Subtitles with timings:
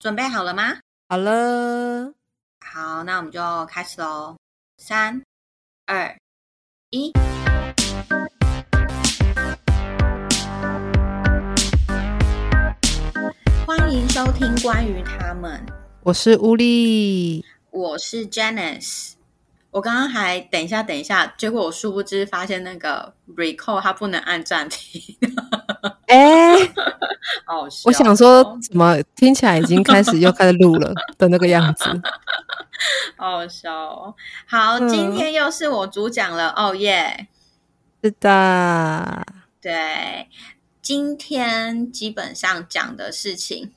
[0.00, 0.78] 准备好了吗？
[1.08, 2.14] 好了，
[2.60, 4.36] 好，那我们就开始喽。
[4.76, 5.20] 三、
[5.86, 6.16] 二、
[6.90, 7.12] 一，
[13.66, 15.66] 欢迎收听关于他们。
[16.04, 19.14] 我是乌力，我是 Janice。
[19.72, 25.02] 我刚刚还等一下，等一下，结果我殊不知发现那个 Recall 它不能按暂停。
[26.06, 26.56] 哎、
[27.44, 31.84] 好笑我想说，怎么听起来已经开始又开始录了的那个样子？
[33.16, 34.14] 好好笑哦。
[34.46, 37.28] 好，嗯今天又是我主讲了，哦耶！
[38.02, 39.26] 是的，
[39.60, 40.28] 对，
[40.80, 43.72] 今天基本上讲的事情，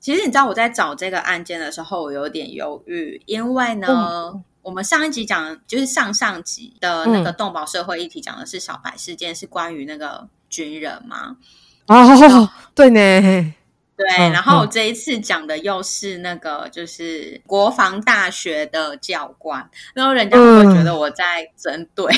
[0.00, 11.36] 其实你知道我在找这个案件的时候，我有点犹豫，因为呢，我们上一集讲就是上上集的那个嗯动保社会议题，讲的是小白事件，是关于那个军人嘛。
[11.86, 12.98] 哦， 对呢，
[13.96, 14.68] 对，嗯然后我嗯。
[14.70, 22.06] 这一次讲的又是那个，就是国防大学的教官，然后人家会觉得我在针对？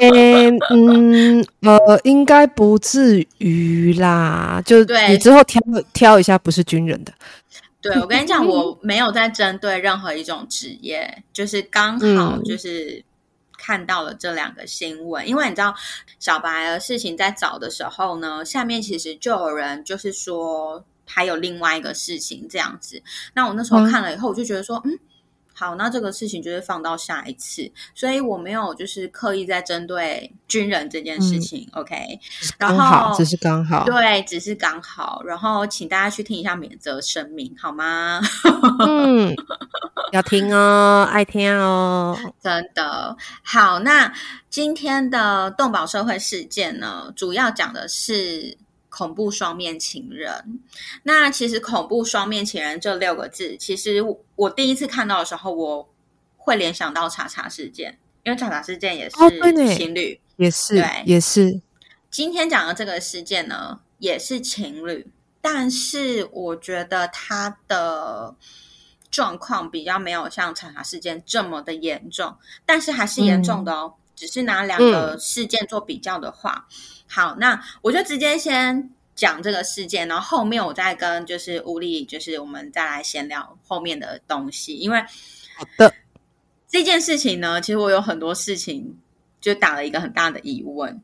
[0.00, 5.08] 哎、嗯，呃，应该不至于啦，就对。
[5.08, 5.60] 你之后挑
[5.94, 7.12] 挑一下，不是军人的，
[7.80, 12.44] 对，我跟你讲，我没有在针对任何一种职业，就是刚好嗯。
[12.44, 13.02] 就是
[13.60, 15.74] 看到了这两个新闻，因为你知道
[16.18, 23.02] 小白的事情在找的时候呢，下面其实就有人就是说还有另外一个事情这样子，
[23.34, 24.98] 那我那时候嗯看了以后，我就觉得说，嗯。
[25.60, 32.18] 好，那这个事情就是放到下一次，所以我没有就是刻意在针对军人这件事情、o k
[32.56, 38.22] 然刚好，后只是刚好，对，只是刚好，然后请大家去听一下免责声明，好吗？
[38.88, 39.34] 嗯，
[40.12, 43.14] 要听哦，爱听哦，真的。
[43.42, 44.10] 好，那
[44.48, 48.56] 今天的动保社会事件呢，主要讲的是
[48.90, 50.60] 恐怖双面情人。
[51.04, 55.88] 那其实“恐怖双面情人”这六个字，其实我我第一次看到的时候，我
[56.36, 59.16] 会联想到查查事件，因为查查事件也是
[59.74, 60.20] 情侣。
[60.36, 61.60] 也是对，也是，
[62.10, 65.06] 今天讲的这个事件呢，也是情侣，
[65.42, 68.34] 但是我觉得他的
[69.10, 72.34] 状况比较没有像查查事件这么的严重，
[72.64, 73.96] 但是还是严重的哦。
[74.20, 76.66] 只是拿两个事件做比较的话，
[77.08, 85.00] 好，那我就直接先讲这个事件，然后后面我再跟就是吴力，就是我们再来闲聊后面的东西，因为
[85.56, 85.94] 好的，
[86.68, 88.94] 这件事情呢，其实我有很多事情
[89.40, 91.02] 就打了一个很大的疑问，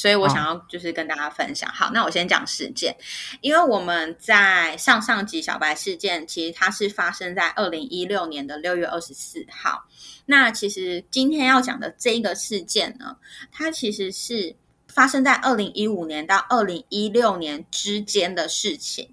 [0.00, 1.70] 所以我想要就是跟大家分享。
[1.70, 2.96] 好，那我先讲事件，
[3.42, 9.84] 因为我们在上上集小白事件，其实它是发生在二零一六年的六月二十四号。
[10.24, 13.18] 那其实今天要讲的这一个事件呢，
[13.52, 14.56] 它其实是
[14.88, 19.10] 发生在二零一五年到二零一六年之间的事情。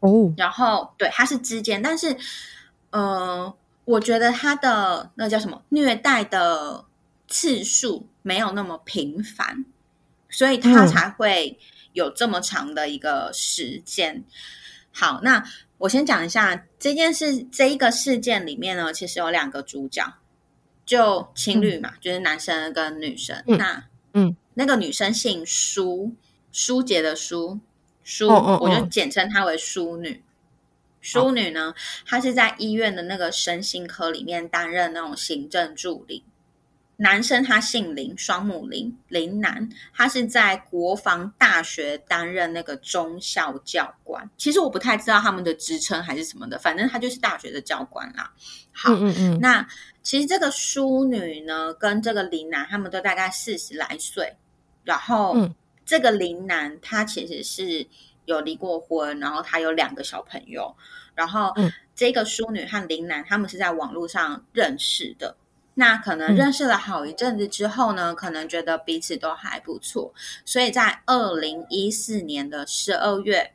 [0.00, 2.16] 哦，然后对，它是之间，但是
[2.90, 3.54] 呃，
[3.84, 6.84] 我觉得他的那叫什么虐待的
[7.28, 9.64] 次数没有那么频繁，
[10.30, 11.58] 所以他嗯才会
[11.92, 14.24] 有这么长的一个时间。
[14.92, 15.44] 好，那
[15.78, 20.14] 我先讲一下这件事，这一个事件里面呢，其实有两个主角，
[20.84, 23.42] 就情侣嘛，就是男生跟女生。
[23.46, 26.12] 嗯那嗯，那个女生姓舒，
[26.50, 27.60] 舒杰的舒，
[28.02, 30.22] 舒，哦哦我就哦简称她为淑女。
[31.00, 31.72] 淑女呢，
[32.04, 36.24] 她是在医院的那个身心科里面担任那种行政助理。
[37.02, 44.28] 男生他姓林，双木林，林南，他是在国防大学担任那个中校教官。
[44.36, 48.30] 其实我不太知道他们的职称还是什么的，反正他就是大学的教官啦。
[48.70, 49.66] 好，嗯嗯嗯，那
[50.02, 54.36] 其实这个淑女呢，跟这个林男他们都大概四十来岁，
[54.84, 55.54] 然后、嗯
[55.86, 57.84] 这个林男他其实是
[58.26, 60.76] 有离过婚，然后他有两个小朋友，
[61.14, 65.34] 然后、嗯这个淑女和林男他们是在网络上认识的。
[65.74, 66.36] 那可能嗯。
[66.36, 70.12] 认识了好一阵子之后呢，可能觉得彼此都还不错，
[70.44, 73.52] 所以在二零一四年的十二月，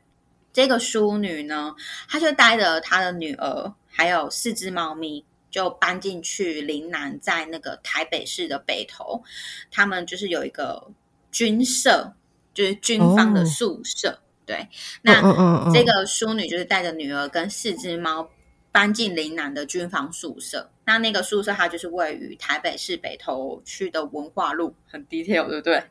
[0.52, 1.74] 这个淑女呢，
[2.08, 9.22] 她就带着她的女儿还有四只猫咪，就搬进去林南，在那个台北市的北投，
[9.70, 10.90] 他们就是有一个
[11.30, 12.14] 军舍，
[12.52, 13.44] 就是军方的哦。
[13.44, 14.18] 宿舍。
[14.44, 14.68] 对，嗯
[15.02, 18.30] 那、这个淑女就是带着女儿跟四只猫
[18.76, 20.70] 搬进林南的军房宿舍。
[20.84, 25.82] 那那个宿舍它就是位于台北市北投区的文化路，很 detail，对不对？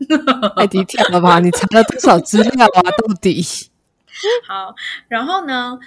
[0.55, 1.39] 太低调了吧？
[1.39, 2.81] 你查了多少资料啊？
[3.01, 3.43] 到底？
[4.47, 4.75] 好，
[5.07, 5.79] 然后呢，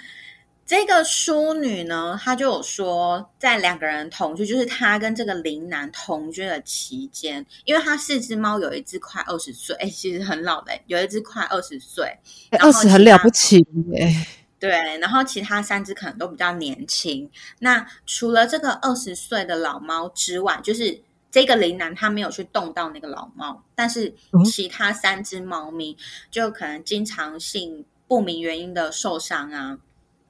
[0.65, 12.13] 这个淑女呢，她就有说，在两个人同居，就是她跟这个林男同居的期间，因为她四只猫有一只快二十岁，哎，其实很老的，有一只快二十岁，
[12.59, 14.13] 二十很了不起耶！
[14.59, 17.31] 对，然后其他三只可能都比较年轻。
[17.59, 21.01] 那除了这个二十岁的老猫之外，就是
[21.31, 24.13] 这个林南他没有去动到那个老猫，但是
[24.45, 25.95] 其他三只猫咪
[26.29, 29.77] 就可能经常性不明原因的受伤啊，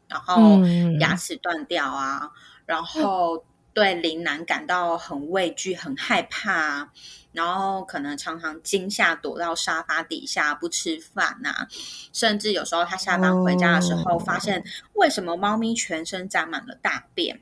[0.08, 0.60] 然后
[1.00, 2.30] 牙齿断掉啊，
[2.66, 3.44] 然后
[3.74, 6.92] 对林南感到很畏惧、很害怕。
[7.32, 11.68] 然后可能常常惊吓，躲到沙发底下不吃饭呐，
[12.12, 14.64] 甚至有时候他下班回家的时候，发现
[14.94, 17.40] 为什么猫咪全身沾满了大便，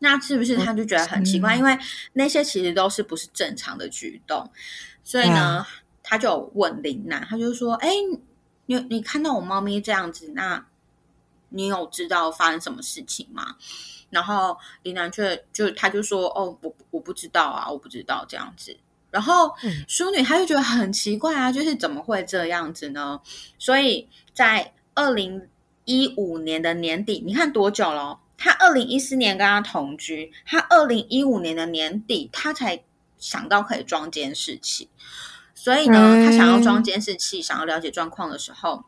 [0.00, 1.56] 那是不是他就觉得很奇怪？
[1.56, 1.76] 因为
[2.12, 4.52] 那些其实都是不是正常的举动，
[5.02, 5.66] 所以呢，
[6.02, 7.88] 他就问林楠，他就说：“哎，
[8.66, 10.66] 你你看到我猫咪这样子，那
[11.48, 13.56] 你有知道发生什么事情吗？”
[14.12, 18.76] 然后林楠却就他就说：“哦，我我不知道啊，我不知道这样子。”
[19.10, 19.52] 然后
[19.88, 23.20] 淑女她就觉得很奇怪啊，就是怎么会这样子呢？
[23.58, 25.48] 所以在二零
[25.84, 28.20] 一五年的年底，你看多久了？
[28.38, 32.82] 他二零一四年跟他同居，他二零一五年的年底，他才
[33.18, 34.88] 想到可以装监视器。
[35.54, 38.84] 所以呢，他想要装监视器，想要了解状况的时候，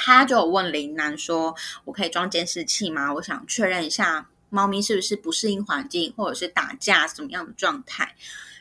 [0.00, 1.52] 他就问林楠说
[1.84, 3.12] ：“我可以装监视器吗？
[3.12, 8.14] 我想确认一下猫咪是不是不适应环境，或者是打架什么样的状态。”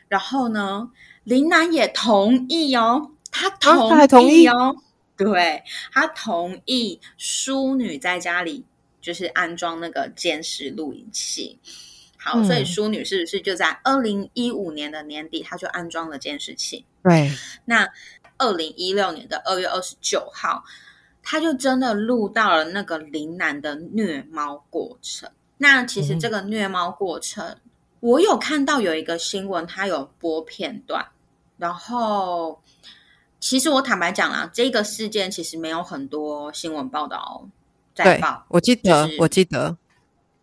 [0.09, 0.89] 然后呢，
[1.23, 4.75] 林楠也同意哦，他同意哦，
[5.15, 5.61] 对
[5.93, 8.65] 他同意淑女在家里
[8.99, 11.59] 就是安装那个监视录影器。
[12.17, 16.83] 好，所以淑女是不是就在二零一五年的年底，他就安装了监视器？
[17.03, 17.31] 对。
[17.65, 17.87] 那
[18.39, 20.63] 二零一六年的二月二十九号，
[21.29, 25.29] 他就真的录到了那个林南的虐猫过程。
[25.57, 27.57] 那其实这个虐猫过程。
[27.99, 31.05] 我有看到有一个新闻，他有播片段，
[31.57, 32.61] 然后
[33.41, 37.45] 其实我坦白讲啦，这个事件其实没有很多新闻报道
[37.93, 38.45] 在报。
[38.47, 39.75] 我记得，我记得，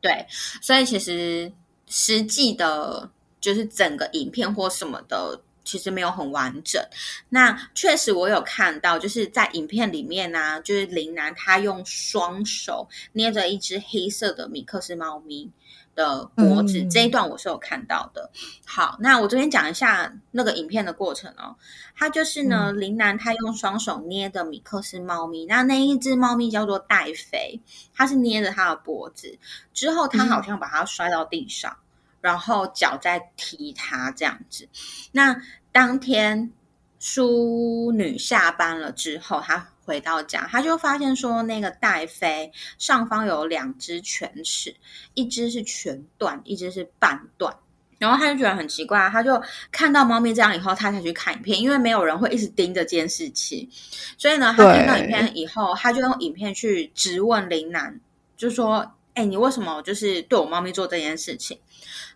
[0.02, 0.26] 对，
[0.60, 1.50] 所以其实
[1.86, 3.08] 实际的，
[3.40, 6.80] 就是整个影片或什么的，其实没有很完整。
[7.28, 15.50] 那确实我有看到，就是在影片里面呢，就是林楠他用双手捏着一只黑色的米克斯猫咪。
[15.96, 18.28] 的脖子这一段我是有看到的。
[18.66, 21.54] 好，那我这边讲一下那个影片的过程哦。
[21.94, 27.60] 他就是呢，林楠他用双手捏的米克斯猫咪，那那一只猫咪叫做戴妃，
[27.94, 29.38] 他是捏着它的脖子，
[29.72, 31.76] 之后他好像把它摔到地上，
[32.24, 34.66] 然后脚在踢它这样子。
[35.12, 35.36] 那
[35.70, 36.50] 当天
[36.98, 39.68] 淑女下班了之后，她。
[39.86, 44.74] 回到家，她就发现说，那个戴飞上方有两只犬齿，
[45.12, 47.54] 一只是全断，一只是半断。
[47.98, 49.38] 然后他就觉得很奇怪，他就
[49.70, 53.68] 看到猫咪这样以后，他才去看影片，因为没有人会一直盯着监视器。
[54.16, 58.00] 所以呢，他看到影片以后，他就用影片去质问林楠，
[58.38, 61.58] 就说：“哎，你为什么就是对我猫咪做这件事情？”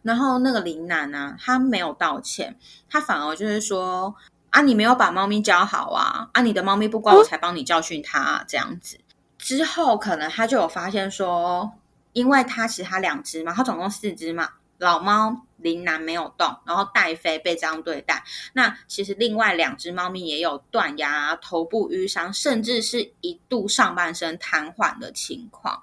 [0.02, 2.56] 然后那个林楠呢，他没有道歉，
[2.88, 4.14] 他反而就是说。
[4.50, 6.30] 啊，你没有把猫咪教好啊！
[6.32, 8.98] 啊，你的猫咪不乖，我才帮你教训它这样子。
[9.36, 11.70] 之后可能他就有发现说，
[12.14, 14.48] 因为他其他两只嘛，他总共四只嘛，
[14.78, 18.24] 老猫林南没有动，然后戴飞被这样对待。
[18.54, 25.82] 那其实另外两只猫咪也有断牙、头部淤伤，甚至是一度上半身瘫痪的情况，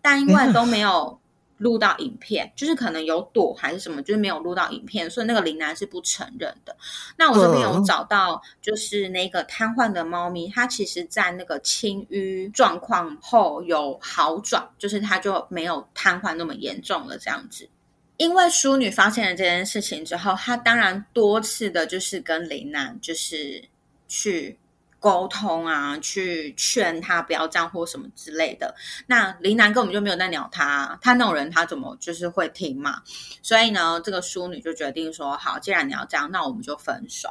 [0.00, 1.18] 但因为都没有。
[1.58, 6.76] 录到影片，就是可能有躲还是什么，就是没有录到影片，所以那个林楠是不承认的。
[7.16, 17.68] 那我这边有找到，就是那个瘫痪的猫咪，它其实在那个清淤状况后有好转，就是它就没有瘫痪那么严重了这样子。
[18.16, 23.64] 因为淑女发现了这件事情之后，她当然多次的就是跟林楠就是
[24.06, 24.58] 去。
[25.00, 28.74] 沟通啊，去劝他不要这样或什么之类的。
[29.06, 33.02] 那林楠根本就没有在鸟他，他那种人他怎么就是会听嘛？
[33.42, 37.28] 所以呢，这个淑女就决定说：好，既然你要这样，那我们就分手。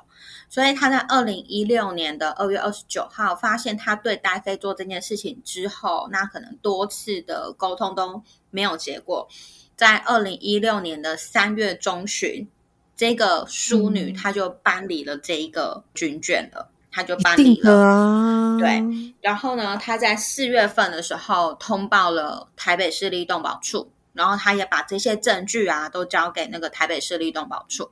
[0.49, 9.27] 所以他在二零一六年的二月二十九号发现他对戴飞做这件事情之后，那可能多次的沟通都没有结果。
[9.75, 12.47] 在二零一六年的三月中旬，
[12.95, 16.71] 这个淑女她就搬离了这一个军眷了。
[16.91, 18.83] 他就搬离了，对。
[19.21, 27.91] 然后呢，他在四月份的时候通报了台北市立动保处，然后他也把这些证据啊都交给那个台北市立动保处。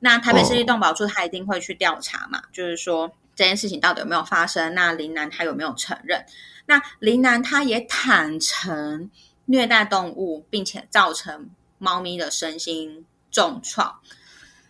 [0.00, 4.74] 那台北市立动保处他一定会去调查嘛，就是说这件事情到底有没有发生？
[4.74, 6.24] 那林楠他有没有承认？
[6.66, 9.10] 那林楠他也坦诚
[9.46, 14.00] 虐待动物，并且造成猫咪的身心重创。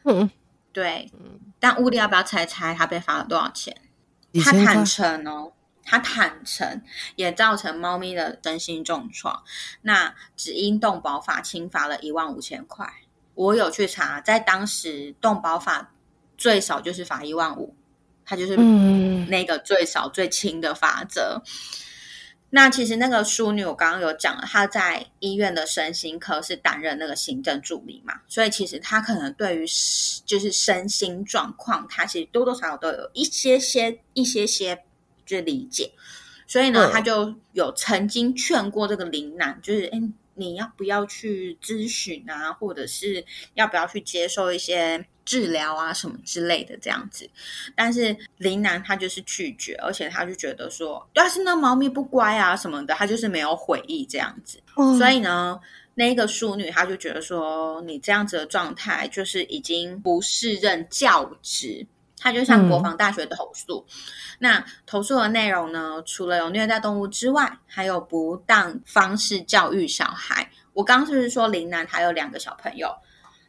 [0.05, 0.31] 嗯。
[0.73, 1.09] 对，
[1.65, 3.75] 但乌力要不要猜猜他被罚了多少钱？
[4.45, 5.51] 他坦诚哦，
[5.83, 6.83] 他坦诚，
[7.17, 9.43] 也造成猫咪的身心重创。
[9.81, 12.87] 那只因动保法轻罚了一万五千块。
[13.33, 15.95] 我有去查，在当时动保法
[16.37, 17.75] 最少就是罚一万五，
[18.27, 21.43] 它就是那个最少最轻的法则。
[22.55, 29.67] 那其实那个淑女，我刚刚有讲了，她在医院的身心科是担任那个行政助理嘛，所以其实她可能对于
[30.25, 34.85] 就是身心状况，她其实多多少少都有一些些一些些
[35.27, 35.91] 就理解，
[36.47, 40.01] 所以呢，她就有曾经劝过这个林楠，就是哎。
[40.37, 47.29] 你要不要去咨询啊，或者是要不要去接受一些治疗啊，什么之类的这样子？
[47.75, 54.59] 但是林楠他就是拒绝，而且他就觉得说，但是那猫咪不乖啊什么的，他就是没有悔意这样子。
[54.99, 55.59] 所以呢，
[55.95, 61.87] 那个淑女她就觉得说，你这样子的状态就是已经不是任教职。
[62.17, 63.85] 她就向国防大学投诉，
[64.39, 70.51] 那投诉的内容呢，除了有虐待动物之外，还有不当方式教育小孩。
[70.73, 72.89] 我刚刚是不是说林南还有两个小朋友？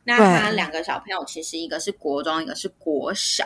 [0.06, 3.46] 那他两个小朋友其实一个是国中，一个是国小。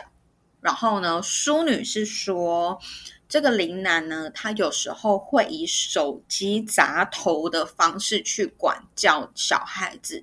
[0.60, 2.78] 然后呢，淑女是说，
[3.26, 10.22] 这个林楠呢，他有时候会以手机砸头的方式去管教小孩子。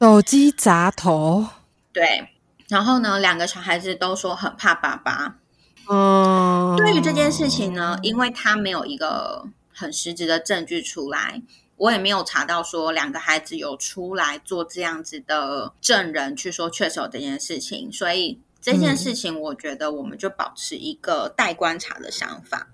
[0.00, 1.44] 手机砸头，
[1.92, 2.30] 对。
[2.68, 5.36] 然后呢，两个小孩子都说很怕爸爸。
[5.86, 11.42] 哦，对于这件事情呢，因为他没有一个很实质的证据出来，
[11.76, 22.68] 我也没有查到说两个孩子有出来做这样子的证人去说确实有这件事情，所以这件事情我觉得我们就保持一个待观察的想法。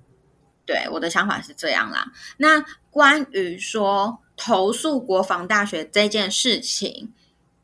[0.65, 2.13] 对，我的想法是这样啦。
[2.37, 7.13] 那关于说投诉国防大学这件事情，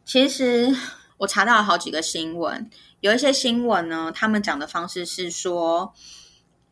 [0.05, 0.77] 其实。
[1.19, 5.93] 我查到了好几个新闻，有一些新闻呢，他们讲的方式是说，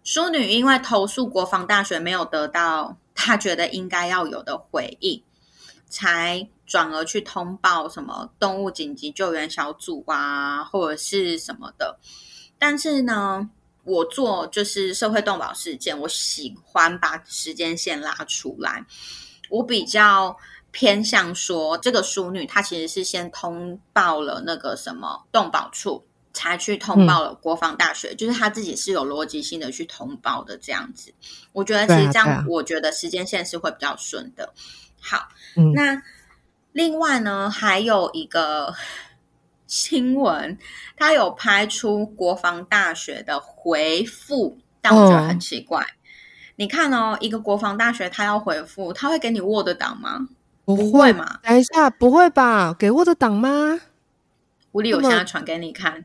[0.07, 5.21] 淑女因为投诉国防大学没有得到她觉得应该要有的回应，
[5.89, 11.99] 才转而去通报什么动物紧急救援小组啊，或者是什么的。
[12.57, 13.51] 但是呢，
[13.83, 18.87] 我做就是社会动保事件，我喜欢把时间线拉出来，
[19.51, 20.37] 我比较。
[20.73, 26.05] 偏向说，这个淑女她其实是先通报了那个什么动保处，
[26.37, 31.11] 才去通报了国防大学，就是他自己是有逻辑性的去通报的这样子。
[31.53, 34.53] 我觉得其实这样，我觉得时间线是会比较顺的。
[35.01, 35.29] 好，
[35.75, 36.03] 那
[36.73, 38.75] 另外呢，还有一个
[39.67, 40.59] 新闻，
[40.95, 45.87] 他有拍出国防大学的回复，但我觉得很奇怪。
[46.57, 50.29] 你看哦，一个国防大学他要回复，他会给你 Word 档吗？
[50.67, 51.41] 不会嘛？
[51.43, 52.77] 等一下，不会吧？
[52.79, 53.81] 给 Word 档吗？
[54.73, 56.05] 吴力，我现在传给你看。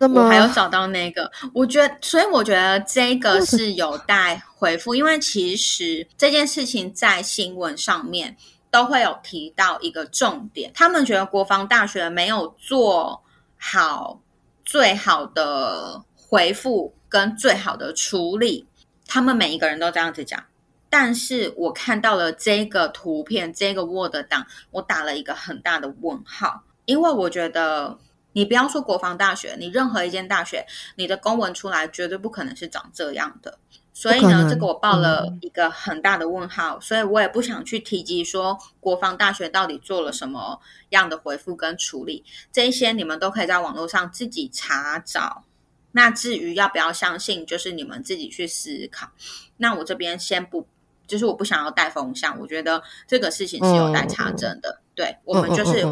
[0.00, 8.36] 我还有找到那个，我觉得，所以我觉得这个是有待回复，因为其实这件事情在新闻上面
[8.70, 13.22] 都会有提到一个重点，他们觉得国防大学没有做
[13.56, 14.20] 好
[14.64, 18.66] 最好的回复跟最好的处理，
[19.06, 20.44] 他们每一个人都这样子讲。
[20.88, 27.98] 但是我看到了这个图片，这个 Word 档，我打了一个很大的问号，因为我觉得
[28.36, 30.66] 你不要说国防大学，你任何一间大学，
[30.96, 33.58] 你的公文出来绝对不可能是长这样的。
[33.94, 45.44] 所以呢，这个我报了一个很大的问号，所以我也不想去提及说国防大学到底做了什么样的回复跟处理，这一些你们都可以在网络上自己查找。
[45.92, 49.08] 那至于要不要相信，就是你们自己去思考。
[49.56, 50.68] 那我这边先不。
[51.06, 54.80] 就是我不想要带风向，我觉得这个事情是有待查证的。
[54.92, 55.86] 对我们就是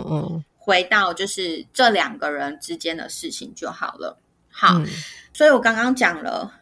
[0.64, 4.18] 回到就是这两个人之间的事情就好了。
[4.48, 4.80] 好，
[5.34, 6.54] 所以我刚刚讲了，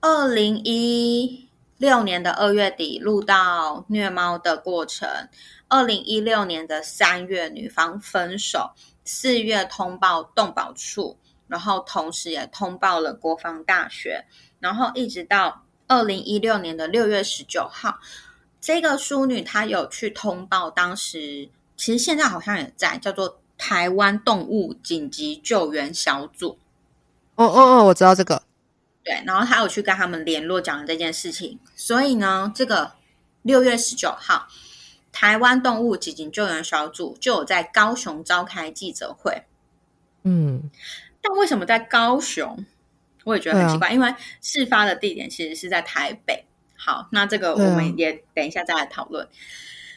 [0.00, 5.08] 二零一六年的二月底录到虐猫的过程，
[5.66, 8.70] 二零一六年的三月女方分手，
[9.04, 14.24] 四月通报动保处，然后同时也通报了国防大学，
[14.60, 15.64] 然后一直到。
[15.92, 17.98] 二零一六年的六月十九号，
[18.60, 21.48] 这个淑女她有去通报，当时
[21.80, 26.58] 其实现在好像也在叫做台湾动物紧急救援小组。
[27.36, 28.42] 哦哦哦，我知道这个。
[29.02, 31.58] 对，然后他有去跟他们联络，讲了这件事情。
[31.74, 32.92] 所以呢，这个
[33.40, 34.46] 六月十九号，
[35.10, 39.44] 台湾动物紧急救援小组就有在高雄召开记者会。
[40.24, 40.70] 嗯，
[41.22, 42.62] 但为什么在高雄？
[43.24, 46.44] 我也觉得很奇怪，因为事发的地点其实是在台北。
[46.76, 49.26] 好，那这个我们也等一下再来讨论。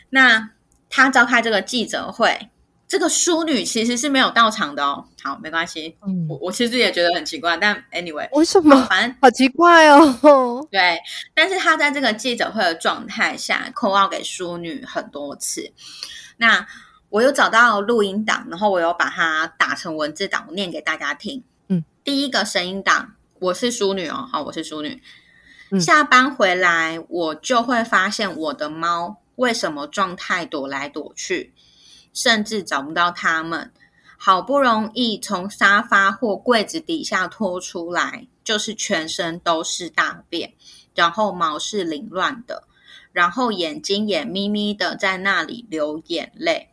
[0.10, 0.50] 那
[0.96, 2.50] 他召开这个记者会，
[2.88, 5.04] 这个淑女其实是没有到场的哦。
[5.24, 8.80] 好，没关系，嗯我我其实也觉得很奇怪，但 anyway，为什么？
[8.88, 10.68] 反正好奇怪哦。
[10.70, 11.00] 对，
[11.34, 15.74] 但是他在这个记者会的状态下扣号给淑女很多次。
[16.38, 16.68] 那
[17.10, 21.44] 我有找到录音档，然后我有把它打成文字档，我念给大家听。
[21.70, 25.02] 嗯，第一个声音档，我是淑女哦，好，我是淑女。
[25.72, 31.54] 嗯下班回来，我就会发现我的猫为什么状态躲来躲去，
[32.14, 33.72] 甚至找不到它们。
[34.18, 40.54] 好不容易从沙发或柜子底下拖出来，就是全身都是大便，
[40.96, 42.66] 然后毛是凌乱的，
[43.12, 46.70] 然后眼睛也眯眯的在那里流眼泪。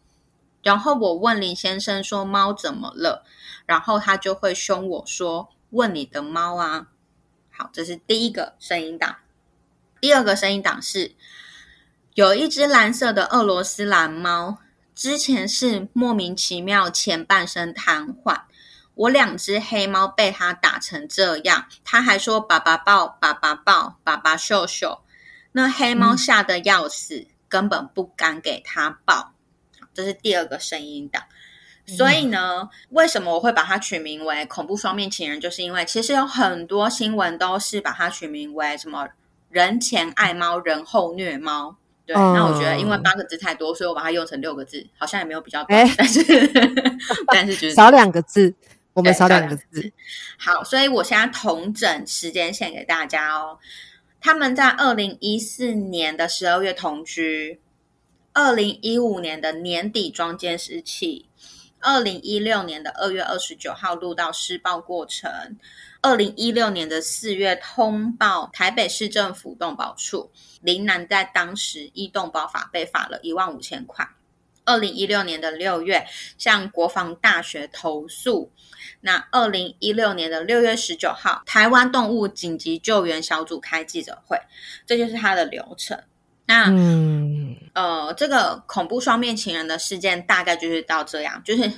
[0.62, 3.24] 然后我问林先生说猫怎么了，
[3.66, 6.86] 然后他就会凶我说问你的猫啊。
[7.50, 9.16] 好，这是第一个声音档。
[10.00, 11.16] 第二个声音档是
[12.14, 14.58] 有一只蓝色的俄罗斯蓝猫，
[14.96, 18.42] 之前是莫名其妙前半身瘫痪。
[18.94, 25.02] 我两只黑猫被它打成这样，它还说爸爸抱，爸爸抱，爸爸秀秀。
[25.52, 29.32] 那黑猫吓得要死，根本不敢给它抱。
[29.78, 31.22] 好这是第二个声音的。
[31.86, 35.40] 所以呢，为什么我会把它取名为恐怖双面情人？
[35.40, 39.08] 就是因为其实有很多新闻都是把它取名为什么
[39.48, 41.76] 人前爱猫，人后虐猫。
[42.12, 46.24] 对，哦那我觉得因为八个字太多，所以我把它用成六个字，好像也没有比较但是
[47.28, 48.52] 但是就是少两个字，
[48.92, 49.92] 我们少两少两个字。
[50.36, 53.58] 好，所以我现在同整时间线给大家哦。
[54.20, 57.60] 他们在二零一四年的十二月同居，
[58.32, 61.28] 二零一五年的年底装监视器，
[61.78, 65.56] 二零一六年的二月二十九号录到施暴过程，
[66.02, 70.30] 二零一六年的四月通报台北市政府动保处，
[70.62, 74.08] 林南在当时依动保法被罚了一万五千块。
[74.64, 76.06] 二零一六年的六月
[76.38, 78.52] 向国防大学投诉，
[79.00, 84.38] 那二零一六年的六月十九号，台湾动物紧急救援小组开记者会，
[84.86, 86.00] 这就是它的流程。
[86.46, 91.70] 那、嗯，呃，这个恐怖双面情人的事件大概就是到这样，就是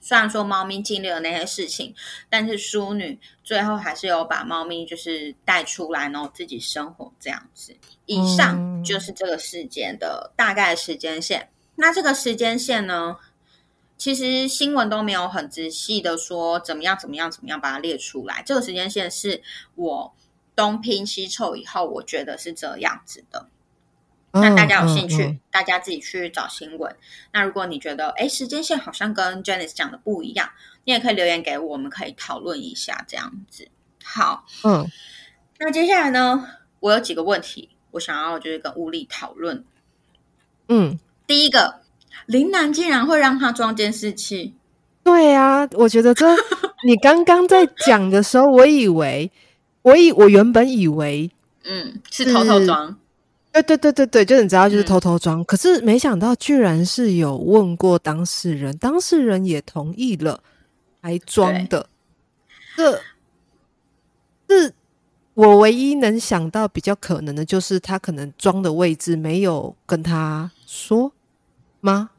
[0.00, 1.94] 虽然说猫咪经历了那些事情，
[2.28, 7.76] 但是淑女最后还是有把猫咪就是带出来，然后自己生活这样子。
[8.06, 11.48] 以上嗯就是这个事件的大概时间线。
[11.74, 13.16] 那这个时间线呢，
[13.96, 18.42] 其实新闻都没有很仔细的说怎么样怎么样怎么样把它列出来。
[18.46, 19.42] 这个时间线是
[19.74, 20.14] 我
[20.56, 23.48] 东拼西凑以后，我觉得是这样子的。
[24.32, 26.94] 那大家有兴趣，嗯嗯大家自己去找新闻。
[27.32, 30.48] 那如果你觉得哎时间线好像跟 Janice 讲的不一样，
[30.84, 33.68] 你也可以留言给我，我们可以讨论一下这样子。
[34.04, 34.86] 好，嗯
[35.58, 36.48] 那接下来呢，
[36.80, 39.64] 我有几个问题，我想要就是跟乌力讨论。
[40.68, 41.80] 嗯，第一个，
[42.26, 44.54] 林南竟然会让他装监视器，
[45.02, 46.26] 对啊，我觉得这
[46.86, 49.30] 你刚刚在讲的时候，我以为，
[49.82, 51.30] 我以我原本以为，
[51.64, 52.98] 嗯，是偷偷装，
[53.62, 54.86] 对对对对对，就你知道，就是嗯。
[54.86, 60.40] 偷偷装，可是没想到居然是有问过当事人，当事人也同意了，
[61.00, 61.88] 还装的，
[62.76, 63.00] 这
[64.48, 64.72] 是
[65.34, 71.12] 我唯一能想到比较可能的，就是他可能装的位置没有跟他说
[71.80, 72.10] 吗？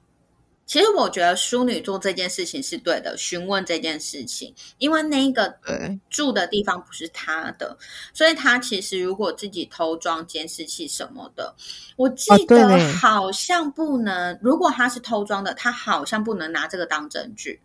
[0.70, 7.76] 其实我觉得淑女做这件事情是对的，询问这件事情，因为那个对，住的地方不是他的，
[8.14, 11.56] 所以他其实如果自己偷装监视器什么的，
[11.96, 14.38] 我记得好像不能。
[14.44, 17.60] 如果他是偷装的，他好像不能拿这个当证据。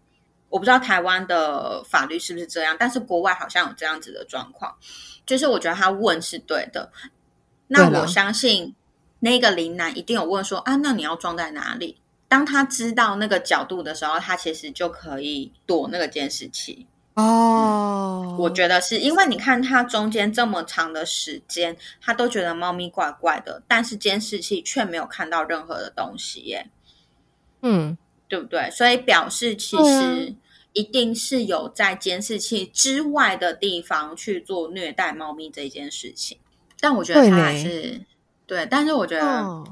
[0.49, 4.75] 我不知道台湾的法律是不是这样，但是国外好像有这样子的状况。
[5.27, 6.91] 就是我觉得他问是对的，
[7.67, 8.75] 那我相信
[9.21, 11.99] 那个林南一定有问说啊，那你要装在哪里？
[12.35, 16.85] 当他知道那个角度的时候，他其实就可以躲那个监视器。
[17.15, 26.67] 哦，我觉得是因为你看他中间这么长的时间，他都觉得猫咪怪怪的，但是监视器却没有看到任何的东西耶，
[27.63, 28.69] 嗯，对不对？
[28.73, 30.35] 所以表示其实
[30.73, 36.37] 一定是有在监视器之外的地方去做虐待猫咪这件事情。
[36.81, 38.01] 但我觉得他还是
[38.47, 39.65] 对，但是我觉得、哦，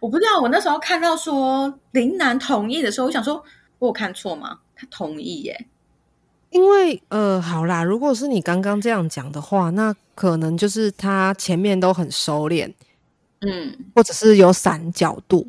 [0.00, 3.42] 我不知道，我那时候看到说林南同意的时候，我想说
[3.78, 4.58] 我有看错吗？
[4.76, 5.66] 他同意耶，
[6.50, 12.72] 因为呃，好啦，如果是你刚刚这样讲的话，那可能就是他前面都很收敛，
[13.40, 15.48] 嗯，或者是有散角度，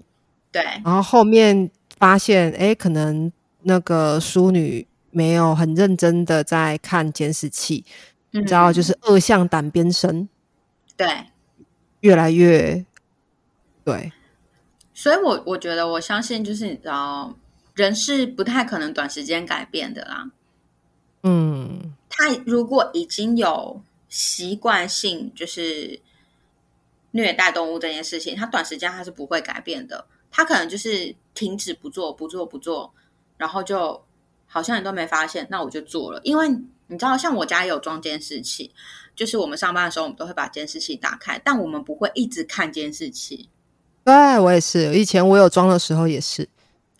[0.51, 3.31] 对，然后后面发现，哎，可能
[3.63, 7.83] 那个淑女没有很认真的在看监视器，
[8.31, 10.29] 你你知道，就是恶向胆边生，
[10.95, 11.07] 对。
[12.01, 12.85] 越来越
[13.83, 14.11] 对，
[14.93, 17.35] 所以我，我觉得我相信，就是你知道，
[17.73, 20.29] 人是不太可能短时间改变的啦。
[21.23, 25.99] 嗯，他如果已经有习惯性就是
[27.11, 30.05] 虐待动物这件事情，他短时间他是不会改变的。
[30.31, 32.93] 他可能就是停止不做，不做，不做，
[33.37, 34.03] 然后就
[34.45, 36.21] 好像你都没发现，那我就做了。
[36.23, 36.47] 因为
[36.87, 38.71] 你知道，像我家也有装监视器，
[39.19, 43.49] 就是我们上班的时候，我们都会把监视器打开，但我们不会一直看监视器。
[44.05, 46.47] 对我也是，以前我有装的时候也是。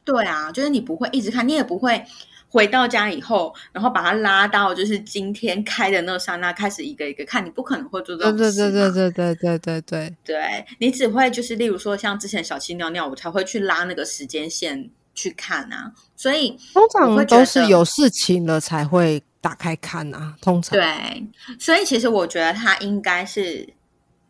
[0.04, 2.04] 对啊，就是你不会一直看，你也不会
[2.50, 8.52] 回到家以后，然后把它拉到就是今天开的那刹那开始一个一个看，你不可能会做这种对。
[8.52, 15.94] 对对对对对对对对，你只会就是例如说像之前小七尿尿，我才会去拉那个时间线去看啊。
[16.18, 20.36] 所以通常都是有事情了才会打开看啊。
[20.42, 21.28] 通常对，
[21.60, 23.74] 所以其实我觉得他应该是。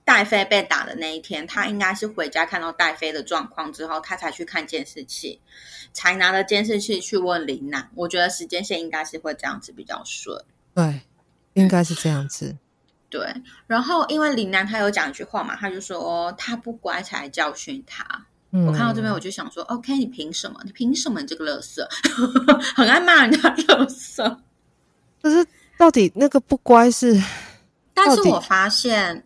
[0.06, 5.39] 戴飞被打的那一天，他应该是回家看到戴飞的状况之后，他才去看监视器，
[5.93, 7.91] 才拿着监视器去问林楠。
[7.93, 10.43] 我觉得时间线应该是会这样子比较顺。
[10.74, 11.02] 对，
[11.54, 12.58] 应该是这样子。
[13.08, 13.22] 对，
[13.67, 18.26] 然后因为林楠他有讲一句话嘛，他就说他不乖才教训他。
[18.50, 20.60] 我看到这边我就想说，OK，你凭什么？
[20.65, 21.22] 你凭什么？
[21.22, 21.88] 你这个乐色，
[22.76, 24.41] 很爱骂人家乐色。
[25.21, 25.45] 可是
[25.77, 27.21] 到底那个不乖是？
[27.93, 29.23] 但是我发现。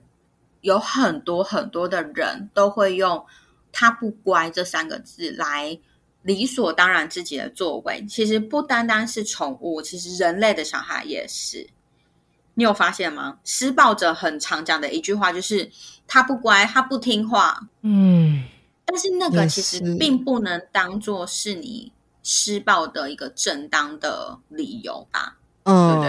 [0.63, 3.25] 有很多很多的人都会用
[3.73, 5.77] “他不乖”这三个字来
[6.21, 8.05] 理所当然自己的作为。
[8.07, 11.67] 其实不单单是宠物，其实人类的小孩也是。
[12.53, 13.39] 你有发现吗？
[13.43, 15.69] 施暴者很常讲的一句话就是
[16.07, 17.59] “他不乖，他不听话”。
[17.83, 18.45] 嗯，
[18.85, 21.91] 但是那个其实并不能当做是你
[22.23, 25.35] 施暴的一个正当的理由吧？
[25.63, 26.01] 嗯，对不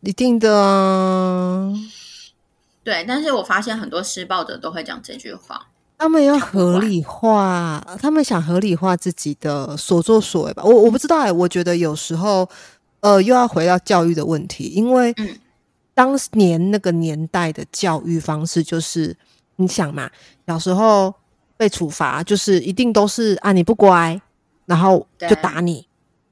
[0.00, 0.10] 对？
[0.10, 1.72] 一定的。
[2.82, 10.62] 对，但是我发现很多施暴者都会讲这句话，他们要合理化，他们想合理化自己的所作所为吧。
[10.62, 12.46] 我我不知道哎，我觉得有时候，
[13.00, 15.14] 呃，又要回到教育的问题，因为
[15.94, 19.16] 当年那个年代的教育方式就是，
[19.56, 20.10] 你想嘛，
[20.46, 21.14] 小时候
[21.56, 24.20] 被处罚就是一定都是啊，你不乖，
[24.66, 25.86] 然后就打你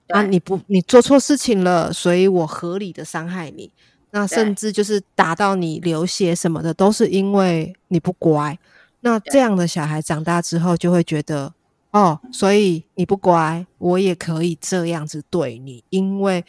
[0.09, 3.71] 啊，你不你做错事情了，所以我合理的伤害你。
[4.11, 8.59] 那甚至就是打到你流血什么的，都是因为你不乖。
[9.01, 11.55] 那这样的小孩长大之后就会觉得，
[11.93, 16.45] 哦，所以你不乖，我也可以这样子对你，因为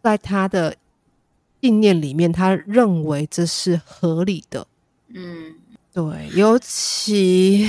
[0.00, 0.76] 在他的
[1.60, 4.64] 信念里面，他认为这是合理的。
[5.12, 5.56] 嗯，
[5.92, 7.68] 对，尤其。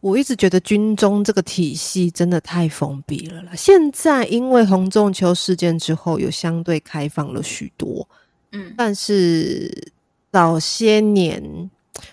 [0.00, 3.52] 我一直觉得军中这个体系真的太封闭了啦。
[3.54, 8.08] 现在因为洪仲秋事件之后，有相对开放了许多。
[8.52, 9.92] 嗯，但是
[10.32, 11.70] 早些年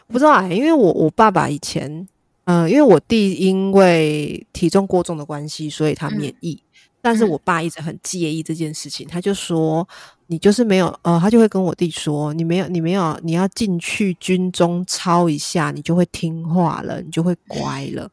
[0.07, 2.07] 不知道哎，因为我我爸爸以前，
[2.43, 6.61] 嗯，因为我弟因为体重过重的关系，所以他免疫。
[7.01, 9.87] 但是我爸一直很介意这件事情，他就说。
[10.29, 18.11] 你就是没有，呃，他就会跟我弟说，你没有，你没有，你要进去军中操一下，你就会听话了，你就会乖了。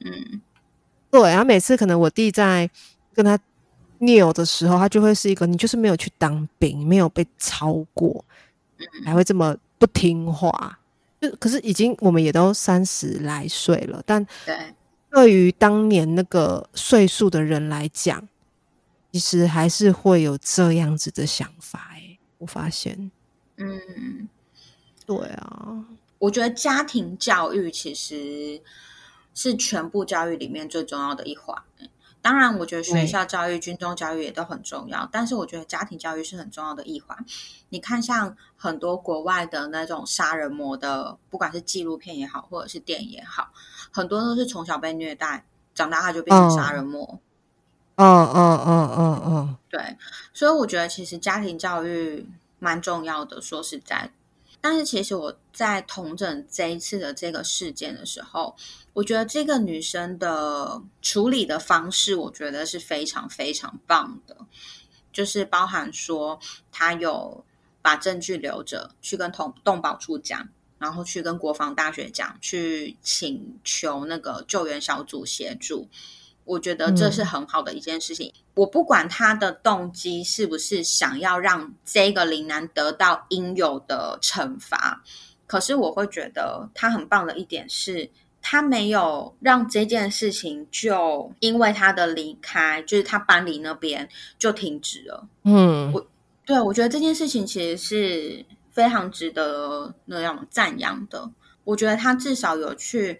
[0.00, 0.42] 嗯，
[1.10, 1.22] 对。
[1.22, 2.68] 然后每次可能我弟在
[3.14, 3.38] 跟他
[4.00, 8.22] 拗的时候，他就会是一个，你就是没有去当兵，没有被操过，
[9.02, 10.78] 还会这么不听话。
[11.18, 14.74] 就可是已经我们也都三十来岁了，但对，
[15.10, 18.22] 对于当年那个岁数的人来讲。
[19.14, 23.12] 其实还是会有这样子的想法哎，我发现，
[23.58, 24.28] 嗯，
[25.06, 25.84] 对啊，
[26.18, 28.60] 我觉得家庭教育其实
[29.32, 31.56] 是全部教育里面最重要的一环。
[32.20, 37.16] 当然，我觉得学校教育、军中教育也都很重要，但是我觉得家庭教育是很重要的一环。
[37.68, 43.52] 你看，像很多国外的那种杀人魔的，不管是纪录片也好，或者是电影也好，
[43.92, 47.20] 很多都是从小被虐待，长大他就变成杀人魔。
[47.96, 49.96] 嗯嗯嗯嗯嗯，对，
[50.32, 52.26] 所以我觉得其实家庭教育
[52.58, 53.40] 蛮重要的。
[53.40, 54.10] 说实在，
[54.60, 58.56] 但是其实我在同整这一次的这个事件的时候，
[58.94, 64.36] 我觉得这个女生的处理的方式，我觉得是非常非常棒的，
[65.12, 66.40] 就是包含说
[66.72, 67.44] 她有
[67.80, 75.88] 把证据留着，去跟同动保处讲，然后去跟国防大学讲，去请求那个救援小组协助。
[76.44, 78.32] 我觉得这是很好的一件事情。
[78.54, 85.02] 我不管他的动机是不是想要让这个林楠得到应有的惩罚，
[85.46, 88.10] 可是我会觉得他很棒的一点是，
[88.42, 95.26] 他没有让这件事情就因为他的离开，就是他搬离那边就停止了。
[95.44, 96.06] 嗯，我
[96.44, 101.30] 对我觉得这件事情其实是非常值得那样赞扬的。
[101.64, 103.18] 我觉得他至少有去。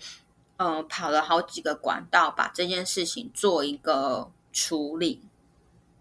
[0.57, 5.21] 呃，跑了好几个管道把这件事情做一个处理。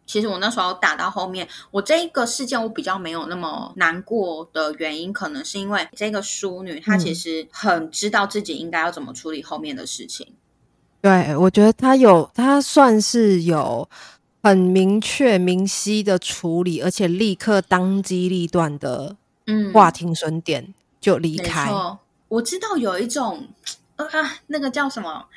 [0.06, 10.34] 其实我那时候打到后面，我这一个事件我比较没有那么难过的原因，可能是因为这个淑女她其实很知道自己应该要怎么处理后面的事情。
[11.02, 13.90] 对，我觉得她有，她算是有
[14.44, 19.16] 很明确、明晰的处理，而且立刻当机立断的，
[19.48, 21.72] 嗯，挂停损点就离开。
[22.28, 23.48] 我知道有一种
[23.98, 24.08] 啊，
[24.48, 25.28] 那个叫什么？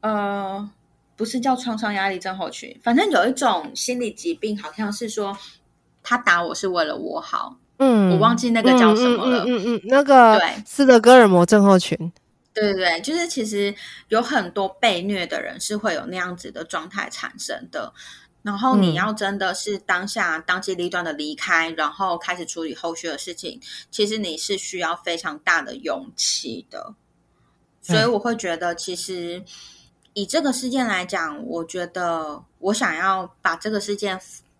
[0.00, 0.70] 呃。
[1.16, 5.38] 不是叫创伤压力症候群，反正有一种心理疾病，好像是说
[6.02, 7.56] 他打我是为了我好。
[7.78, 9.44] 嗯，我忘记那个叫什么了。
[9.46, 11.96] 嗯嗯，那个对，斯德哥尔摩症候群。
[12.52, 13.72] 对对对，就是其实
[14.08, 17.92] 有很多被虐的人是会有那样子的状态产生的。
[18.42, 26.96] 然后你要真的是当下当机立断的离开，然后开始处理后续的事情，其实你是需要非常大的勇气的。
[27.84, 29.44] 所以我会觉得，其实。
[30.16, 34.16] 以这个事件来讲，我觉得我想要把这个事件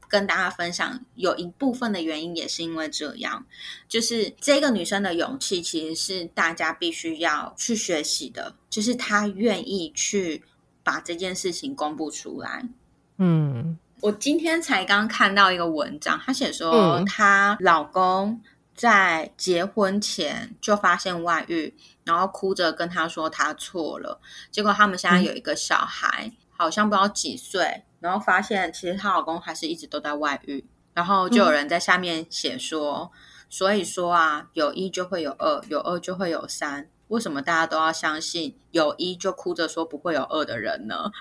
[0.09, 3.47] 跟大家分享，有一部分的原因也是因为这样，
[3.89, 10.43] 就是这个女生的勇气其实是大家必须要去学习的，就是她愿意去
[10.83, 12.69] 把这件事情公布出来。
[13.19, 18.41] 嗯，我今天才刚看到一个文章，她写说她老公
[18.75, 21.73] 在结婚前就发现外遇。
[22.05, 33.11] 然后哭着跟他说他错了，结果他们现在有一个小孩，好像不知道几岁，然后发现其实她老公还是一直都在外遇，然后就有人在下面写说，
[33.49, 41.11] 所以说啊，有一就会有二，有二就会有三，为什么大家都要相信有一就哭着说不会有二的人呢？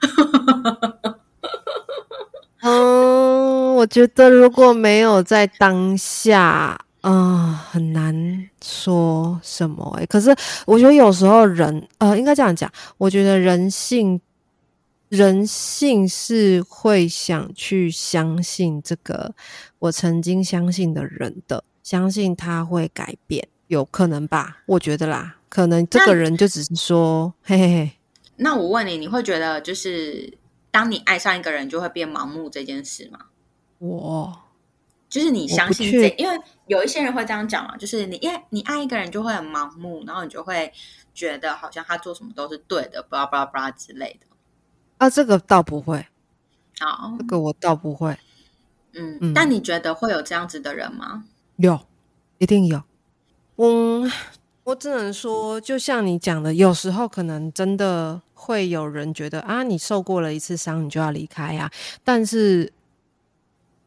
[2.61, 6.82] 嗯，我觉得如果没有在当下。
[7.03, 10.05] 嗯，很难说什么哎。
[10.05, 10.33] 可是
[10.65, 12.71] 我觉得有时候人，呃，应该这样讲。
[12.97, 14.19] 我觉得人性，
[15.09, 19.35] 人性是会想去相信这个
[19.79, 24.63] 我曾经相信的人的，相信他会改变，有可能吧？
[24.65, 27.91] 我觉得啦，可能这个人就只是说，嘿嘿嘿。
[28.37, 30.37] 那我问你，你会觉得就是
[30.71, 33.19] 当你爱上一个人就会变盲目这件事吗？
[33.79, 34.39] 我。
[35.09, 36.35] 就是你相信这，因为
[36.67, 40.71] 有一些人会这样讲嘛，就是你因为你爱一个人就会很盲目，然后你就会
[41.13, 44.27] 觉得好像他做什么都是对的，巴拉巴拉巴拉之类的。
[44.97, 46.07] 啊，这个倒不会，
[46.79, 48.17] 好，这个我倒不会。
[48.93, 51.25] 嗯，但你觉得会有这样子的人吗？
[51.57, 51.79] 有，
[52.37, 52.81] 一定有。
[53.57, 54.09] 嗯，
[54.63, 61.69] 我只能说，就像你讲的，有时候可能真的会有人觉得啊，你受过了一次伤，你就要离开啊。
[62.03, 62.71] 但是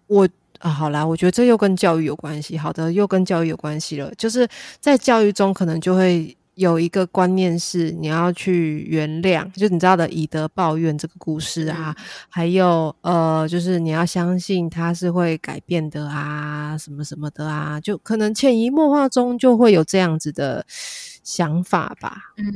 [0.09, 0.29] 我。
[0.67, 2.59] 啊，好啦，我觉得这又跟教育有关系。
[2.59, 4.13] 好的，又跟教育有关系了。
[4.17, 4.49] 就是
[4.81, 11.97] 在教育中，可能就会有一个观念是你要去原谅，就你知道的以德报怨这个故事啊，
[12.29, 20.67] 还有呃，就是你要相信他是会改变的啊，什么什么的啊，就可能潜移默化中就会有这样子的。
[21.27, 22.47] 想法吧，嗯，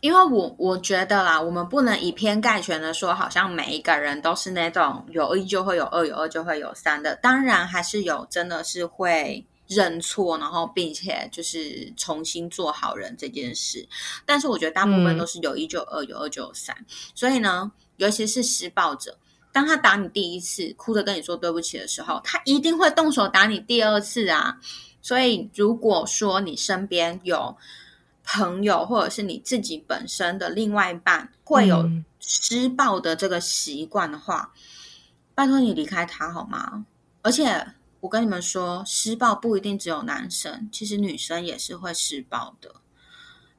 [0.00, 7.14] 因为我我觉得啦，我们不能以偏概全的说，好像每一个人都是那种有一就会有二，有二就会有三的。
[7.16, 13.86] 当然，还是有真的是会认错，然后并且就是重新做好人这件事。
[14.24, 16.76] 但是，我觉得大部分都是有一就二，有二就有三。
[17.14, 19.16] 所以呢，尤其是施暴者，
[19.52, 24.58] 当他打你第一次，哭着跟你说对不起的时候，他一定会动手打你第二次啊。
[25.00, 27.56] 所以，如果说你身边有
[28.24, 34.52] 朋友，或者是你自己本身的另外一半会有施暴的这个习惯的话，
[35.34, 36.86] 拜托你离开他好吗？
[37.22, 37.66] 而且
[38.02, 42.74] 我跟你们说，施暴不一定只有男生，其实女生也是会施暴的。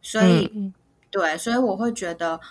[0.02, 0.74] 所以，
[1.10, 2.42] 对，所以我会觉得，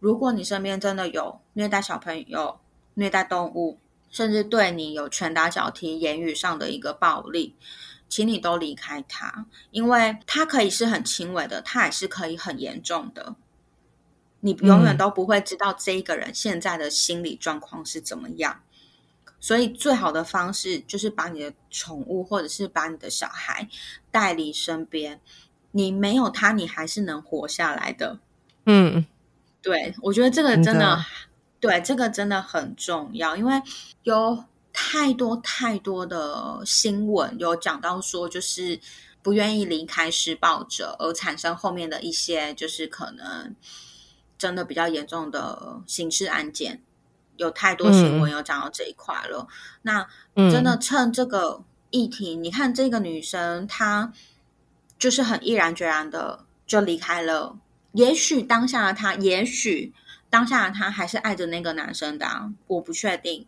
[0.00, 2.60] 如果你身边真的有虐待小朋友、
[2.92, 3.78] 虐待动物，
[4.10, 7.56] 甚至对你有拳打脚踢、言语上的一个暴力。
[8.06, 13.34] 请你都离开他，因为他可以是很轻微的，他也是可以很严重的。
[14.40, 18.60] 你永远都不会知道这一个人现在的心理状况是怎么样。
[19.44, 23.68] 所以，最好的方式就是把你的宠物或者是把你的小孩
[24.10, 25.20] 带离身边。
[25.72, 28.18] 你没有他，你还是能活下来的。
[28.64, 29.04] 嗯，
[29.60, 31.04] 对，我觉得这个真的，
[31.60, 33.60] 对，这个真的很重要，因为
[34.04, 34.44] 有。
[34.76, 38.80] 太多太多的新闻有讲到说，就是
[39.22, 43.54] 不愿意离开施暴者，而产生后面的一些就是可能
[44.36, 46.82] 真的比较严重的刑事案件，
[47.36, 49.46] 有太多新闻有讲到这一块了。
[49.82, 54.12] 那真的趁这个议题，你看这个女生她
[54.98, 57.58] 就是很毅然决然的就离开了
[57.92, 59.92] 也许当下的她，也许
[60.30, 62.26] 当下的她还是爱着那个男生的，
[62.66, 63.46] 我不确定。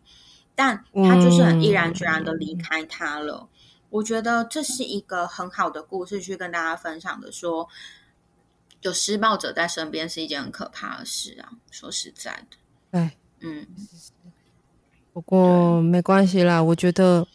[0.55, 3.47] 但她就是很毅然决然的离开他了。
[3.89, 7.31] 我觉得这是一个很好的故事，去跟大家分享的。
[7.31, 7.69] 说
[8.81, 11.49] 有施暴者在身边是一件很可怕的事啊！
[11.71, 12.57] 说实在的，
[12.91, 13.65] 对，嗯。
[15.13, 17.27] 不过没关系啦，我觉得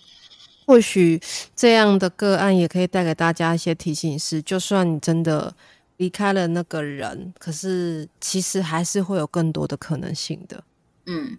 [0.67, 1.21] 或许
[1.55, 5.55] 这样的个案也可以带给大家一些提醒：是，就算你真的
[5.97, 10.65] 离开了那个人，可是其实还是会有更多的可能性的。
[11.07, 11.39] 嗯。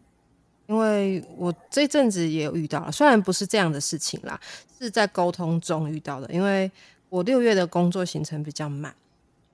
[0.65, 4.39] 因为我这阵子也有遇到了，虽然不是这样的事情啦，
[4.79, 6.33] 是在沟通中遇到的。
[6.33, 6.71] 因为
[7.09, 8.95] 我六月的工作行程比较满，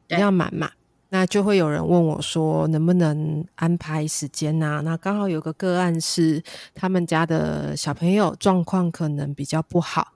[0.07, 0.71] 比较满嘛，
[1.09, 4.81] 那就会有人问我说，能不能安排时间呐？
[4.83, 6.41] 那刚好有个个案是
[6.73, 10.09] 他们家的小朋友状况可能比较不好，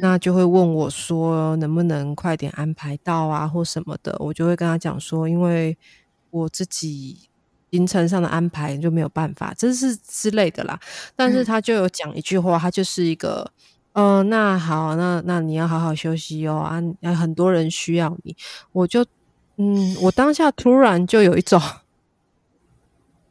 [0.00, 4.16] 那就会问我说，能不能快点安排到啊，或什么的？
[4.20, 5.76] 我就会跟他讲说，因为
[6.30, 7.28] 我自己。
[7.72, 10.76] 行程上的安排就没有办法，这是之类的啦。
[11.14, 13.48] 但是他就有讲一句话，他就是一个，
[13.92, 18.36] 呃，那好，那那你要好好休息哦啊，很多人需要你。
[18.72, 19.06] 我就，
[19.60, 21.60] 嗯，我当下突然就有一种，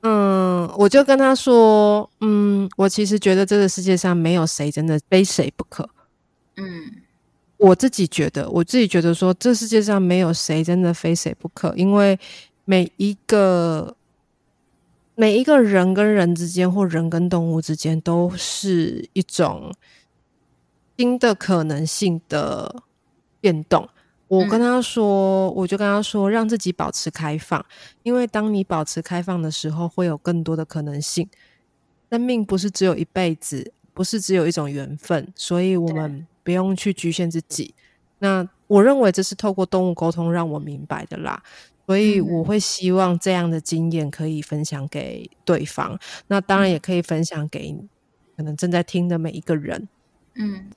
[0.01, 5.89] 嗯，我就跟他说，嗯，我其实觉得这个世界上没有谁真的非谁不可。
[6.57, 7.01] 嗯，
[7.57, 12.19] 我自己觉得，我自己觉得说，这世界上没有谁真的非谁不可，因为
[12.65, 13.95] 每一个。
[15.15, 19.69] 每一个人跟人之间，或人跟动物之间，都是一种
[20.95, 22.83] 新的可能性的
[23.41, 23.89] 变动。
[24.29, 27.63] 我跟他说，我就跟他说，让自己保持开放，
[28.03, 31.27] 因为当你保持开放的时候，会有更多的可能性。
[32.09, 37.73] 生命不是只有一辈子，不是只有一种缘分，所以我们不用去局限自己。
[38.19, 41.43] 那我认为这是透过动物沟通让我明白的啦。
[41.85, 47.75] 所以我会希望这样的经验可以分享给对方，那当然也可以分享给
[48.37, 49.87] 可能正在听的每一个人。
[50.35, 50.69] 嗯，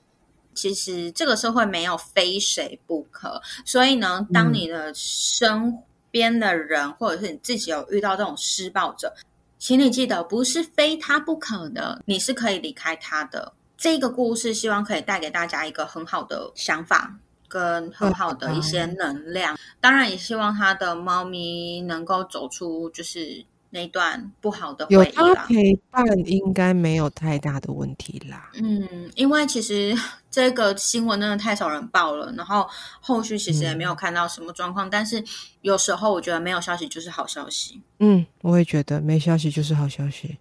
[0.53, 5.77] 其实这个社会没有非谁不可，所以呢，当你的身
[6.09, 9.13] 边的人或者是你自己有遇到这种施暴者，
[9.59, 13.53] 请你记得，不是非他不可的，你是可以离开他的。
[13.77, 17.15] 这个故事希望可以带给大家一个很好的想法。
[17.45, 28.51] 跟很好的一些能量，当然也希望他的猫咪能够走出就是那段不好的回忆有他陪伴，应该没有太大的问题啦。
[28.53, 29.97] 嗯，因为其实
[30.29, 32.69] 这个新闻真的太少人报了，然后
[33.01, 34.87] 后续其实也没有看到什么状况。
[34.87, 35.23] 但是
[35.61, 37.81] 有时候我觉得没有消息就是好消息。
[37.97, 40.37] 嗯，我也觉得没消息就是好消息。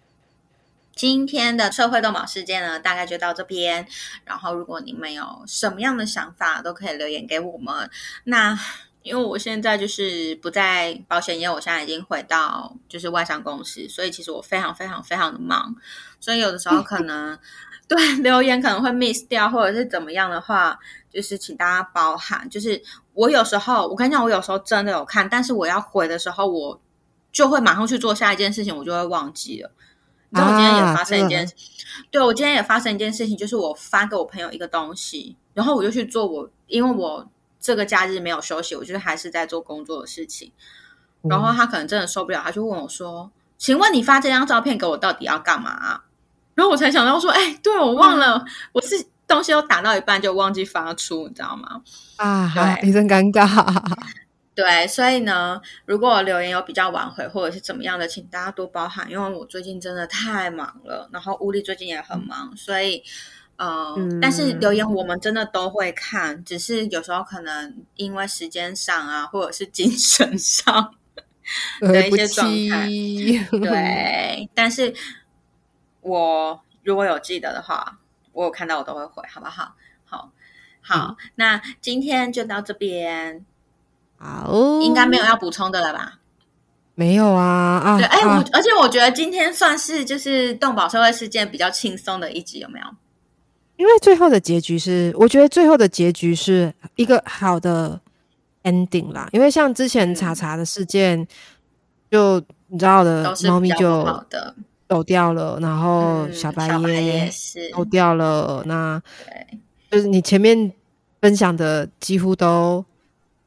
[0.95, 3.88] 今天的社会动保事件呢，大概就到这边。
[4.27, 7.90] 然后，如果你们有什么样的想法，都可以留言给我们。
[8.25, 8.59] 那
[9.03, 15.75] 因为我现在就是不在保险业，我现在已经回到就是外商公司，所以其实我非常非常非常的忙。
[16.21, 17.38] 所以有的时候可 能
[17.88, 20.79] 对留言可能会 miss 掉，或者是怎么样的话，
[21.12, 22.49] 就是请大家包涵。
[22.49, 22.81] 就是
[23.15, 26.81] 我有时候，我跟你讲，我有时候真的有看，但是我要回的时候，我
[27.33, 29.71] 就会马上去做下一件事情，我就会忘记了。
[30.31, 31.47] 然后我今天也发生一件，
[32.11, 37.29] 对我今天也发生一件事情，就是我发给我朋友一个东西，然后我就去做我，因为我
[37.62, 40.53] 这个假日没有休息，我就是还是在做工作的事情。
[41.22, 46.01] 然后他可能真的受不了，他就问我说：“请问你发这张照片给我到底要干嘛？”
[46.57, 51.81] 然后我才想到说：“哎，对我忘了，我是东西都打到一半就忘记发出，你知道吗？”
[52.18, 53.46] 啊，对，一阵尴尬。
[54.55, 63.03] 对，所以呢，如果留言有比较晚回或者是怎么样的，请大家多包涵，因为我最近真的太忙了，然后屋里最近也很忙，所以，
[63.57, 70.95] 呃，但是留言我们真的都会看，只是有时候可能因为时间上啊，或者是精神上
[71.81, 72.88] 的一些状态，
[73.51, 74.93] 对，但是
[76.01, 77.99] 我如果有记得的话，
[78.33, 79.75] 我有看到我都会回，好不好？
[80.05, 80.33] 好，
[80.81, 83.45] 好，那今天就到这边。
[84.19, 86.19] 好，应该没有要补充的了吧？
[86.95, 87.97] 没有啊啊！
[87.99, 92.87] 对，哎，我而且我觉得今天算是就是动保社会事件比较轻松的一集，有没有？
[93.83, 98.01] 因为最后的结局是，我觉得最后的结局是一个好的
[98.63, 99.29] ending 啦。
[99.33, 101.27] 因为像之前查查的事件，
[102.09, 104.05] 就你知道的，猫咪就
[104.89, 108.63] 走掉了，然后小白也是走掉了。
[108.67, 109.03] 那
[109.91, 110.73] 就是你前面
[111.21, 112.85] 分享的几乎都。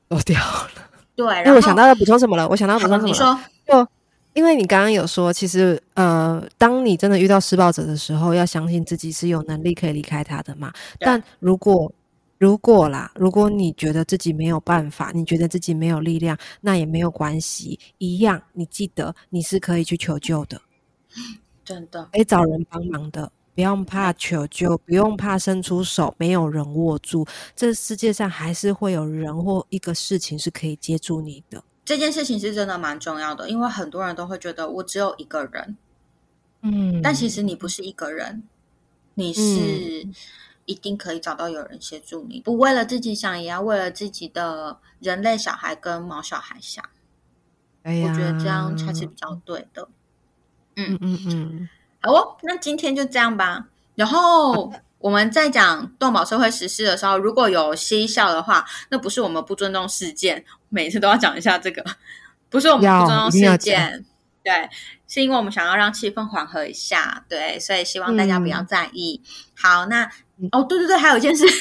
[0.08, 0.70] 走掉了。
[1.16, 2.48] 对，因 为我想到要补充什么了？
[2.48, 3.42] 我想到要补充什么？
[3.68, 3.88] 就
[4.36, 10.74] 因为你刚刚有说，其实呃，当你真的遇到施暴者的时候，要相信自己是有能力可以离开他的嘛。
[11.00, 11.90] 但如果
[12.38, 20.62] 如果啦，如果你觉得自己没有办法，你觉得自己没有力量，那也没有关系，一样，你记得你是可以去求救的，
[21.64, 27.26] 真的可以找人帮忙的，不用怕求救，不用怕伸出手没有人握住，
[27.56, 31.64] 这世界上还是会有人或一个事情是可以接住你的。
[31.86, 35.78] 这件事情是真的蛮重要的，因为很多人都会觉得我只有一个人，
[36.62, 38.44] 嗯，但其实你不是一个人，
[39.14, 40.08] 你是
[40.66, 46.84] 一定可以找到有人协助你，不为了自己想，也要为了自己的人类小孩跟毛小孩想。
[47.84, 49.88] 我觉得这样才是比较对的。
[50.76, 51.70] 嗯嗯嗯，
[52.02, 53.70] 好哦，那今天就这样吧。
[53.94, 61.84] 然后我们在讲动保社会实施的时候，如果有嬉笑的话，那不是我们不尊重事件，每次都要讲一下这个，
[62.50, 64.04] 不是我们不尊重事件，
[64.44, 64.70] 对，
[65.08, 69.22] 是因为我们想要让气氛缓和一下，对，所以希望大家不要在意。
[69.56, 70.10] 好，那
[70.52, 71.46] 哦，对对对，还有一件事。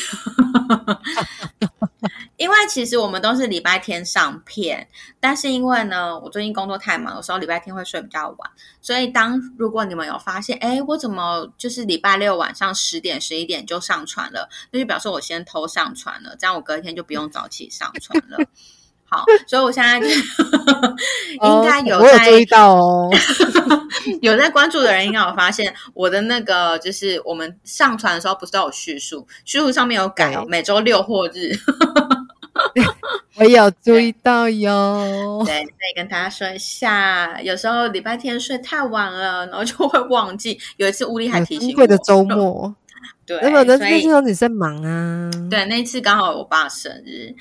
[2.36, 4.88] 因为其实我们都是礼拜天上片，
[5.20, 8.50] 但是因为呢，我最近工作太忙，有时候礼拜天会睡比较晚，
[8.82, 18.38] 所以当如果你们有发现，哎，我怎么就是礼拜六晚上十点、十一点就上传了，那就表示我先偷上传了，这样我隔天就不用早起上传了。
[19.06, 20.06] 好，所以我现在就
[21.40, 23.08] 应该有在注意到哦，
[24.22, 31.52] 有在关注的人应该有发现我的那个，就是我们上传的时候不是都有叙述，叙述上面有改哦，每周六或日。
[33.36, 40.56] 我有注意到哟，对，可以跟大家说一下，有时候礼拜天睡太晚了，然后就会忘记。
[40.76, 42.72] 有一次乌力还提醒我，的周末。
[43.26, 45.30] 对，那么那那时候你在忙啊？
[45.50, 47.34] 对，那一次刚好我爸生日，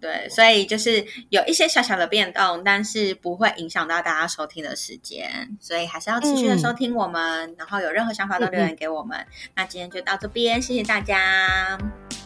[0.00, 9.18] 对，所以就是有一些小小的变动，但是不会影响到大家收听的时间，所以还是要持续的收听我们，然后有任何想法都留言给我们。
[9.54, 11.78] 那今天就到这边，谢谢大家，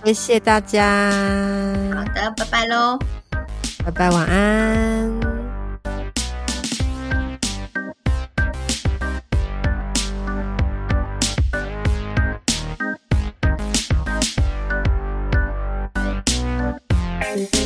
[0.05, 1.11] 谢谢大家，
[1.95, 2.99] 好的，拜拜喽，
[3.85, 5.43] 拜拜，晚安。
[17.37, 17.64] life.